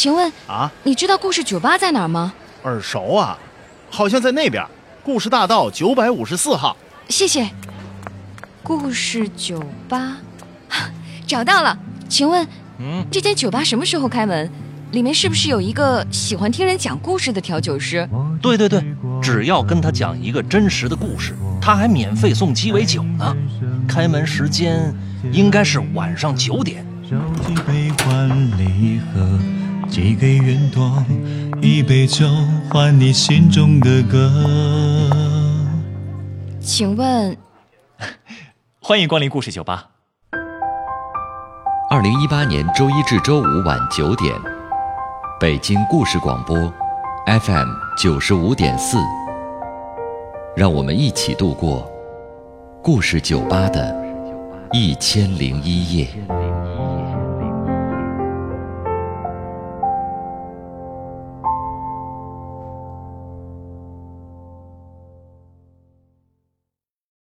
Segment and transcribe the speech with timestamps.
[0.00, 2.32] 请问啊，你知道故事酒吧在哪儿吗？
[2.62, 3.38] 耳熟啊，
[3.90, 4.64] 好像在那边，
[5.04, 6.74] 故事大道九百五十四号。
[7.10, 7.46] 谢谢。
[8.62, 10.16] 故事酒吧，
[11.28, 11.78] 找到了。
[12.08, 14.50] 请问，嗯，这间酒吧什么时候开门？
[14.92, 18.08] 里面是不是有一个喜欢听人讲故事的调酒师？
[18.40, 18.82] 对对对，
[19.20, 23.36] 只要跟他讲一个真实的故事，他还免费送鸡尾酒呢。
[23.86, 24.94] 开门时间
[25.30, 26.86] 应该是晚上九点。
[29.90, 31.04] 寄给云朵，
[31.60, 32.24] 一杯酒
[32.70, 34.30] 换你心中的歌。
[36.60, 37.36] 请问，
[38.80, 39.90] 欢迎光临故事酒吧。
[41.90, 44.32] 二零一八年周一至周五晚九点，
[45.40, 46.56] 北京故事广播
[47.26, 48.96] ，FM 九十五点四。
[50.56, 51.90] 让我们一起度过
[52.80, 53.92] 故事酒吧的
[54.72, 56.08] 一千零一夜。